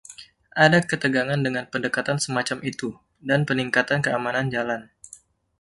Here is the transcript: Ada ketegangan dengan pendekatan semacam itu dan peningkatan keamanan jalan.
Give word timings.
Ada 0.65 0.79
ketegangan 0.89 1.41
dengan 1.45 1.65
pendekatan 1.73 2.17
semacam 2.25 2.57
itu 2.71 2.89
dan 3.29 3.39
peningkatan 3.47 3.99
keamanan 4.05 4.47
jalan. 4.55 4.81